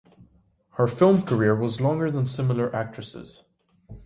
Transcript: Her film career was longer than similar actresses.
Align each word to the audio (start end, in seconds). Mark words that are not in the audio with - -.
Her 0.77 0.87
film 0.87 1.21
career 1.21 1.55
was 1.55 1.79
longer 1.79 2.09
than 2.09 2.25
similar 2.25 2.75
actresses. 2.75 3.43